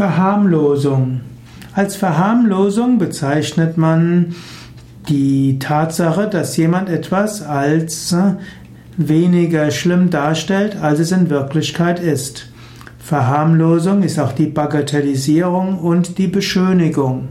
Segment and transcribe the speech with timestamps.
[0.00, 1.20] Verharmlosung.
[1.74, 4.34] Als Verharmlosung bezeichnet man
[5.10, 8.36] die Tatsache, dass jemand etwas als äh,
[8.96, 12.50] weniger schlimm darstellt, als es in Wirklichkeit ist.
[12.98, 17.28] Verharmlosung ist auch die Bagatellisierung und die Beschönigung.